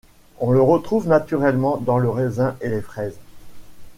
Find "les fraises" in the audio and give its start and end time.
2.69-3.19